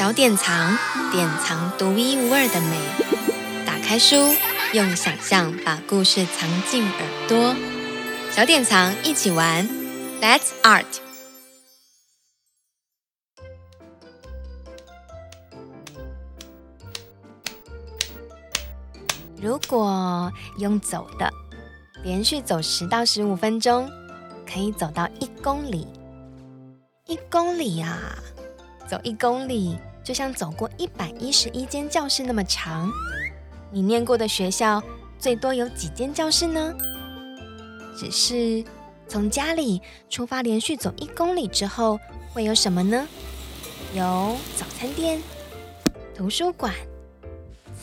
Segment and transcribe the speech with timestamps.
[0.00, 0.78] 小典藏，
[1.12, 2.80] 典藏独一无二的美。
[3.66, 4.16] 打开书，
[4.72, 7.54] 用想象把故事藏进耳朵。
[8.30, 9.68] 小典藏一起玩
[10.22, 10.86] ，Let's Art。
[19.36, 21.30] 如果用走的，
[22.02, 23.86] 连续走十到十五分钟，
[24.50, 25.86] 可以走到一公里。
[27.06, 28.16] 一公里啊！
[28.88, 32.90] 走一公里，就像走过一百一十一间教室那么长。
[33.70, 34.82] 你念过的学校
[35.18, 36.74] 最多有几间教室呢？
[37.96, 38.64] 只是
[39.06, 42.00] 从家里出发，连续走一公里之后
[42.32, 43.06] 会有什么呢？
[43.94, 45.20] 有早餐店、
[46.14, 46.72] 图书馆、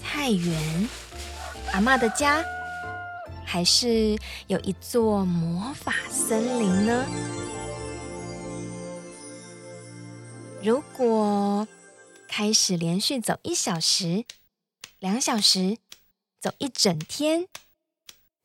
[0.02, 0.90] 菜园、
[1.74, 2.44] 阿嬷的家，
[3.46, 7.06] 还是有一座魔法森林呢？
[10.64, 11.68] 如果
[12.28, 14.26] 开始连续走一小时、
[15.00, 15.78] 两小时，
[16.40, 17.48] 走一整天，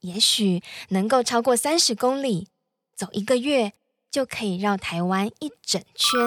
[0.01, 2.49] 也许能够超过三十公里，
[2.95, 3.73] 走一个月
[4.11, 6.19] 就可以绕台湾一整圈。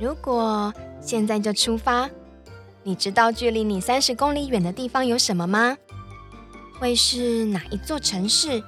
[0.00, 2.10] 如果现在就出发，
[2.82, 5.76] 你知道距离你三十公里远的地方有什么吗？
[6.80, 8.62] 会是哪一座城市？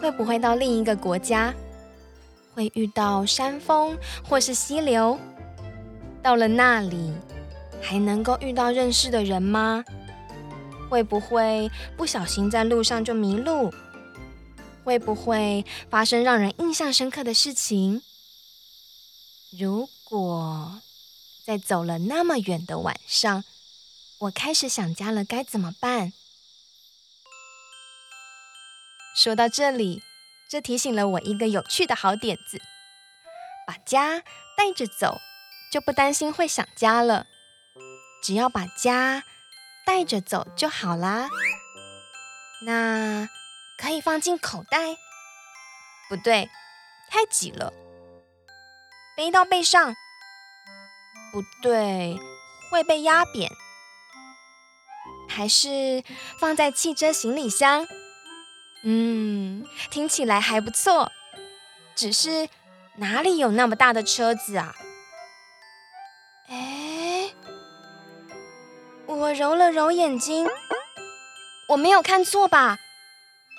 [0.00, 1.54] 会不会到另一个国家？
[2.60, 5.18] 会遇到山峰或是溪流，
[6.22, 7.10] 到了那里
[7.80, 9.82] 还能够遇到认识的人吗？
[10.90, 13.72] 会不会不小心在路上就迷路？
[14.84, 18.02] 会不会发生让人印象深刻的事情？
[19.58, 20.82] 如果
[21.42, 23.42] 在走了那么远的晚上，
[24.18, 26.12] 我开始想家了，该怎么办？
[29.16, 30.02] 说到这里。
[30.50, 32.60] 这提醒了我一个有趣的好点子：
[33.68, 34.24] 把家
[34.56, 35.20] 带着走，
[35.70, 37.26] 就不担心会想家了。
[38.20, 39.22] 只要把家
[39.86, 41.28] 带着走就好啦。
[42.66, 43.28] 那
[43.78, 44.96] 可以放进口袋？
[46.08, 46.50] 不对，
[47.08, 47.72] 太挤了。
[49.16, 49.94] 背到背上？
[51.30, 52.18] 不对，
[52.72, 53.48] 会被压扁。
[55.28, 56.02] 还是
[56.40, 57.86] 放在汽车行李箱？
[58.82, 61.12] 嗯，听起来还不错。
[61.94, 62.48] 只是
[62.96, 64.74] 哪里有那么大的车子啊？
[66.48, 67.30] 哎，
[69.06, 70.48] 我揉了揉眼睛，
[71.68, 72.78] 我没有看错吧？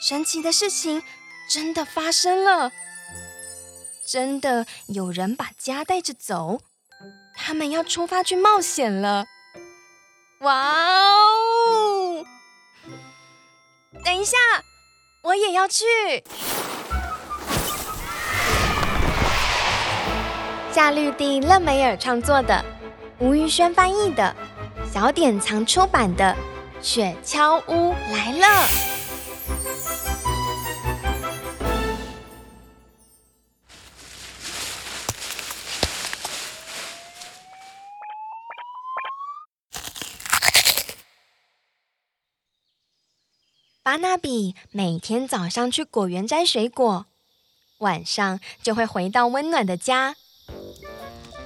[0.01, 1.03] 神奇的事情
[1.47, 2.71] 真的发生了，
[4.07, 6.61] 真的有人把家带着走，
[7.35, 9.27] 他们要出发去冒险了。
[10.39, 12.25] 哇哦！
[14.03, 14.38] 等一下。
[15.23, 15.85] 我也要去。
[20.71, 22.65] 夏绿蒂·勒梅尔创作的，
[23.19, 24.35] 吴玉轩翻译的，
[24.91, 26.35] 小典藏出版的
[26.83, 28.47] 《雪橇屋来了》。
[43.84, 47.08] 巴纳比每天早上去果园摘水果，
[47.80, 50.16] 晚上就会回到温暖的家。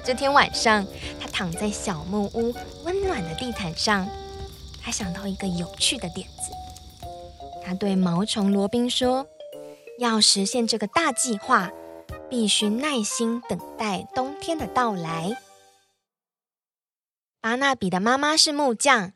[0.03, 0.85] 这天晚上，
[1.17, 2.53] 他躺在小木屋
[2.83, 4.05] 温暖的地毯上，
[4.83, 6.51] 他想到一个有趣的点子。
[7.63, 9.25] 他对毛虫罗宾说
[9.97, 11.71] ：“要实现这个大计划，
[12.29, 15.37] 必须耐心等待冬天的到来。”
[17.39, 19.13] 巴纳比的妈妈是木匠。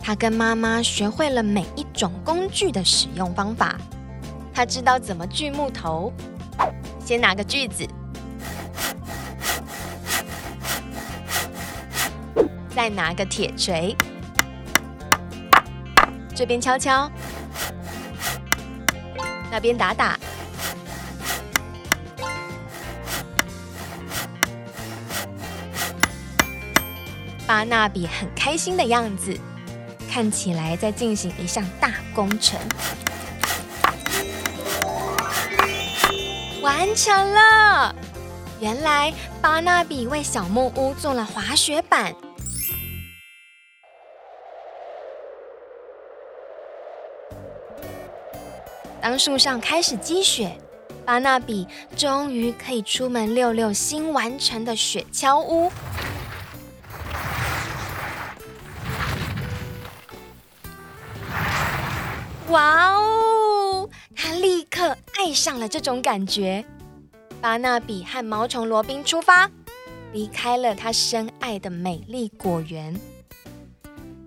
[0.00, 3.76] 他跟妈妈学会了每一种工具的使用方法。
[4.52, 6.12] 他知道怎么锯木头，
[7.04, 7.86] 先拿个锯子，
[12.74, 13.96] 再拿个铁锤，
[16.34, 17.08] 这边敲敲，
[19.50, 20.18] 那边打打。
[27.46, 29.38] 巴纳比很开心的样子。
[30.10, 32.58] 看起来在进行一项大工程，
[36.60, 37.94] 完成了。
[38.58, 42.12] 原来巴纳比为小木屋做了滑雪板。
[49.00, 50.58] 当树上开始积雪，
[51.06, 55.70] 巴纳比终于可以出门溜溜新完成的雪橇屋。
[62.50, 63.88] 哇哦！
[64.14, 66.64] 他立刻爱上了这种感觉。
[67.40, 69.48] 巴纳比和毛虫罗宾出发，
[70.12, 72.98] 离开了他深爱的美丽果园。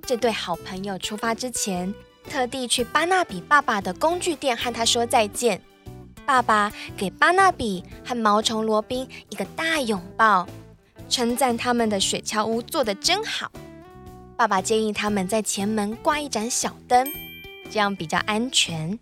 [0.03, 1.93] 这对好朋友出发之前，
[2.29, 5.61] 特地去巴纳比爸爸的工具店和他说再见。
[6.25, 10.47] 爸爸给巴纳比和毛虫罗宾一个大拥抱，
[11.09, 13.51] 称赞他们的雪橇屋做得真好。
[14.37, 17.05] 爸爸建议他们在前门挂一盏小灯，
[17.73, 18.99] 这样比较安全。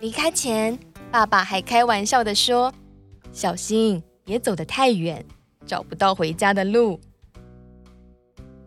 [0.00, 0.78] 离开前，
[1.10, 2.72] 爸爸还开玩笑地说
[3.30, 5.22] ：“小心，别走得太远，
[5.66, 6.98] 找不到回家的路。”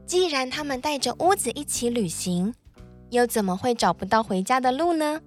[0.06, 2.53] 既然他们带着屋子一起旅行，
[3.09, 5.19] 又怎么会找不到回家的路呢？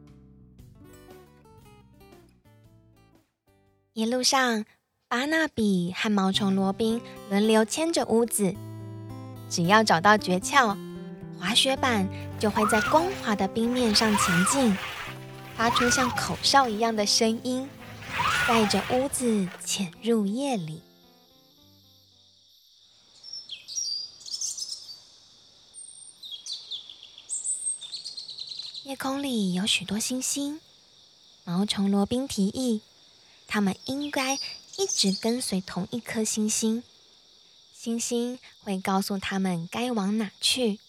[3.94, 4.64] 一路上，
[5.08, 8.54] 巴纳比和毛虫罗宾轮流牵着屋子，
[9.50, 10.76] 只要找到诀窍，
[11.38, 12.08] 滑雪板
[12.38, 14.76] 就会在光滑的冰面上前进。
[15.56, 17.68] 发出像口哨一样的声音，
[18.48, 20.82] 带着屋子潜入夜里。
[28.82, 30.60] 夜空里有许多星星。
[31.44, 32.82] 毛虫罗宾提议，
[33.46, 34.34] 他们应该
[34.76, 36.82] 一直跟随同一颗星星，
[37.72, 40.80] 星星会告诉他们该往哪去。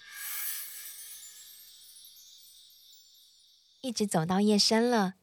[3.86, 5.14] 一直走到夜深了，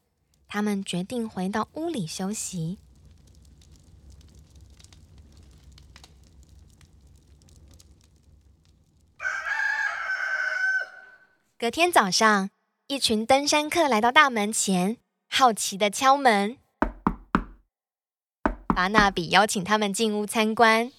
[0.47, 2.77] 他们决定回到屋里休息。
[11.57, 12.51] 隔天早上，
[12.87, 14.95] 一群登山客来到大门前，
[15.29, 16.57] 好奇的敲门。
[18.73, 20.89] 巴纳比邀请他们进屋参观。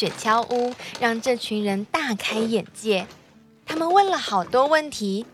[0.00, 3.06] 雪橇屋让这群人大开眼界，
[3.66, 5.26] 他们问了好多问题，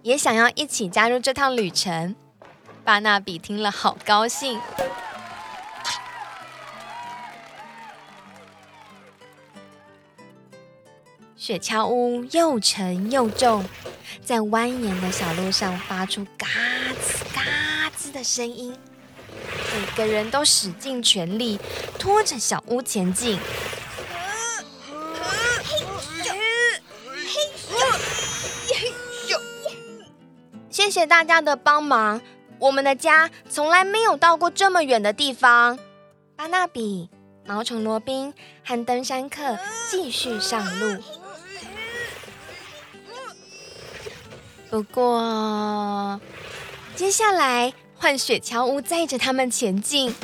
[0.00, 2.16] 也想要一起加入这趟旅程。
[2.84, 4.58] 巴纳比听了好高兴。
[11.36, 13.68] 雪橇屋又沉又重，
[14.24, 18.74] 在蜿蜒的小路上发出嘎吱嘎吱的声音，
[19.74, 21.58] 每个人都使尽全力
[21.98, 23.38] 拖着小屋前进。
[30.94, 32.20] 谢大家的帮忙，
[32.60, 35.76] 我们的家从来没有到过这么远的地方。
[36.36, 37.10] 巴纳比、
[37.44, 38.32] 毛虫罗宾
[38.64, 39.58] 和登山客
[39.90, 41.02] 继续上路。
[44.70, 46.20] 不过，
[46.94, 50.14] 接下来换雪橇屋载着他们前进。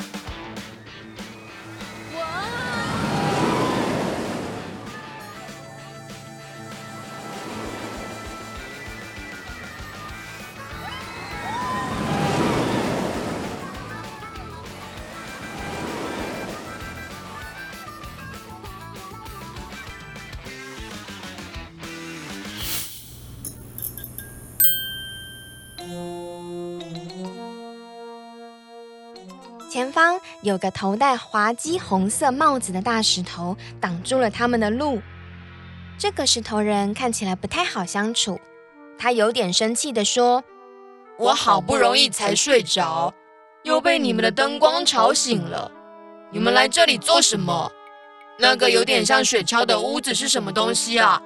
[29.81, 35.01] 前方有个头戴滑稽红色帽子的大石头挡住了他们的路。
[35.97, 38.39] 这个石头人看起来不太好相处，
[38.99, 40.43] 他有点生气地说
[41.17, 43.11] ：“我好不容易才睡着，
[43.63, 45.71] 又被你们的灯光吵醒了。
[46.29, 47.71] 你们来这里做什么？
[48.37, 51.19] 那个有点像雪橇的屋子是什么东西啊？”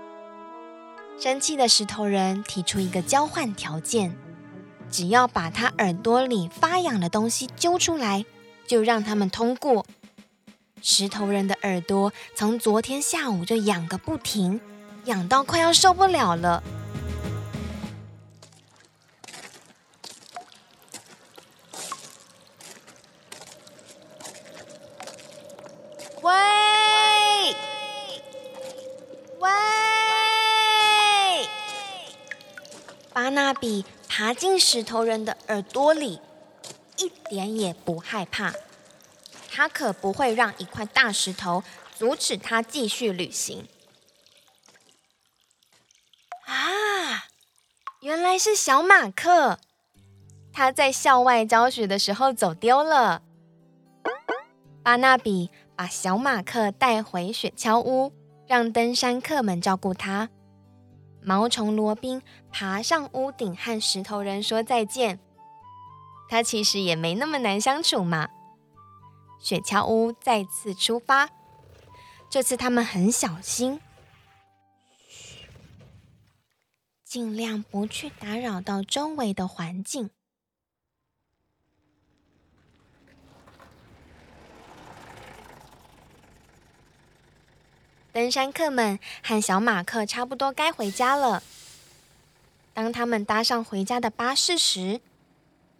[1.19, 4.15] 生气的石头人提出一个交换条件：
[4.89, 8.23] 只要把他耳朵里发痒的东西揪出来。
[8.67, 9.85] 就让他们通过。
[10.81, 14.61] 石头人的耳朵从昨天下午就痒个不停，
[15.05, 16.61] 痒到快要受不了了。
[26.21, 26.33] 喂，
[29.39, 29.49] 喂！
[33.11, 36.19] 巴纳比爬进石头人的耳朵里。
[36.97, 38.53] 一点也不害怕，
[39.49, 41.63] 他可不会让一块大石头
[41.95, 43.67] 阻止他继续旅行。
[46.45, 47.25] 啊，
[48.01, 49.59] 原来是小马克，
[50.53, 53.21] 他在校外教学的时候走丢了。
[54.83, 58.13] 巴纳比把小马克带回雪橇屋，
[58.47, 60.29] 让登山客们照顾他。
[61.21, 62.21] 毛虫罗宾
[62.51, 65.19] 爬上屋顶，和石头人说再见。
[66.27, 68.29] 他其实也没那么难相处嘛。
[69.39, 71.29] 雪橇屋再次出发，
[72.29, 73.79] 这次他们很小心，
[77.03, 80.09] 尽量不去打扰到周围的环境。
[88.11, 91.43] 登山客们和小马克差不多该回家了。
[92.73, 95.01] 当他们搭上回家的巴士时，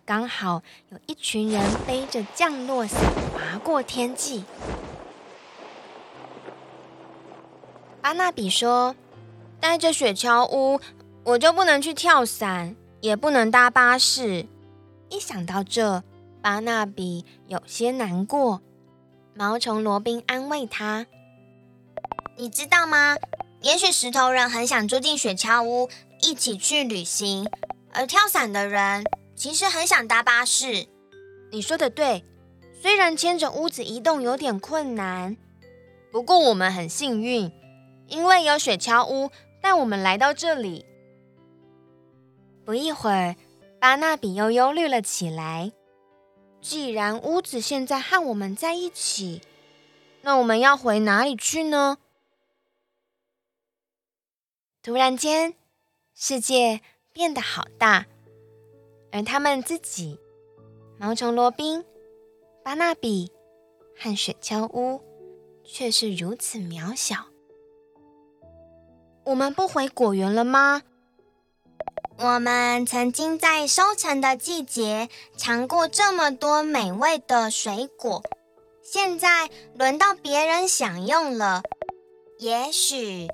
[0.06, 3.02] 刚好有一群人背着降落伞
[3.34, 4.46] 划过天际。
[8.02, 8.96] 巴纳比说
[9.60, 10.80] ：“带着雪橇屋，
[11.24, 14.46] 我就不能去跳伞，也不能搭巴士。”
[15.10, 16.04] 一想到这，
[16.40, 18.62] 巴纳比有些难过。
[19.34, 21.08] 毛虫罗宾安慰他。
[22.38, 23.18] 你知道吗？
[23.62, 25.90] 也许石头人很想住进雪橇屋，
[26.22, 27.48] 一起去旅行；
[27.92, 29.04] 而跳伞的人
[29.36, 30.88] 其实很想搭巴士。
[31.52, 32.24] 你说的对，
[32.82, 35.38] 虽然牵着屋子移动有点困难，
[36.12, 37.52] 不过我们很幸运，
[38.08, 40.86] 因为有雪橇屋带我们来到这里。
[42.64, 43.36] 不一会儿，
[43.80, 45.72] 巴纳比又忧虑了起来。
[46.62, 49.42] 既然屋子现在和我们在一起，
[50.22, 52.00] 那我们要回哪里去呢？
[54.82, 55.54] 突然间，
[56.16, 56.82] 世界
[57.14, 58.08] 变得好大，
[59.16, 60.20] 而他们自己——
[61.00, 61.86] 毛虫罗宾、
[62.66, 63.32] 巴纳比
[63.98, 65.00] 和雪橇屋，
[65.64, 67.28] 却是如此渺小。
[69.24, 70.82] 我们不回果园了吗？
[72.18, 75.08] 我们曾经在收成的季节
[75.38, 78.22] 尝过这么多美味的水果，
[78.84, 81.64] 现在轮到别人享用了，
[82.38, 83.30] 也许……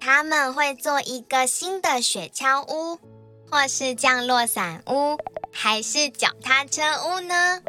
[0.00, 2.98] 他们会做一个新的雪橇屋，
[3.50, 5.18] 或是降落伞屋，
[5.52, 7.62] 还是脚踏车屋呢？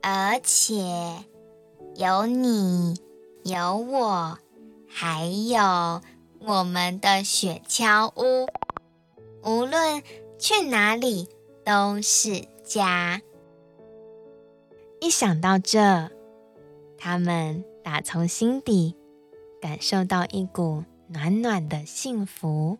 [0.00, 1.24] 而且
[1.94, 2.94] 有你，
[3.44, 4.38] 有我，
[4.88, 6.00] 还有
[6.40, 8.46] 我们的雪橇屋，
[9.42, 10.02] 无论
[10.38, 11.28] 去哪里
[11.64, 13.20] 都是家。
[15.00, 16.10] 一想到这，
[16.96, 18.96] 他们打从心底
[19.60, 20.84] 感受到一股。
[21.10, 22.78] 暖暖的幸福。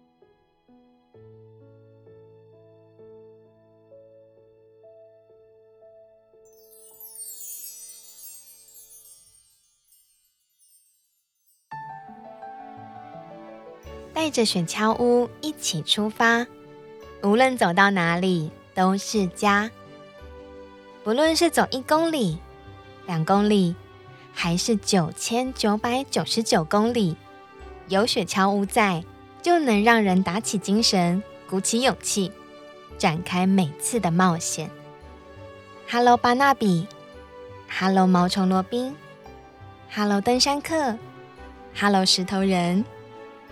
[14.18, 16.44] 带着雪橇屋一起出发，
[17.22, 19.70] 无论走到哪里都是家。
[21.04, 22.36] 不论是走一公里、
[23.06, 23.76] 两公里，
[24.32, 27.16] 还是九千九百九十九公里。
[27.86, 29.04] 有雪橇屋在，
[29.40, 32.32] 就能让人打起精神，鼓起勇气，
[32.98, 34.68] 展开每次的冒险。
[35.88, 36.88] Hello，巴纳比
[37.70, 38.96] ，Hello，毛虫罗宾
[39.94, 40.96] ，Hello，登山客
[41.78, 42.84] ，Hello，石头人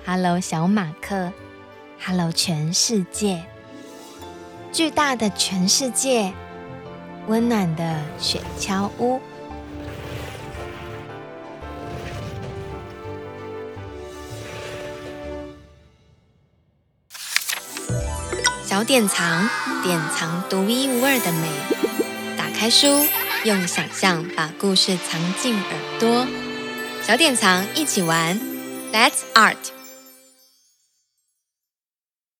[0.06, 1.32] ，Hello，小马克
[2.00, 3.44] ，Hello，全世界，
[4.72, 6.32] 巨大的全世界，
[7.26, 9.20] 温暖的雪橇屋。
[18.64, 19.48] 小典藏，
[19.82, 21.48] 典藏独一无二的美。
[22.36, 23.06] 打开书，
[23.44, 26.26] 用想象把故事藏进耳朵。
[27.02, 28.38] 小典藏，一起玩
[28.92, 29.75] ，Let's Art。